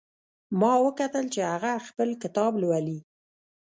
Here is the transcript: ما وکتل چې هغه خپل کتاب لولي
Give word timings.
ما 0.59 0.73
وکتل 0.85 1.25
چې 1.33 1.41
هغه 1.53 1.71
خپل 1.87 2.09
کتاب 2.23 2.51
لولي 2.61 2.97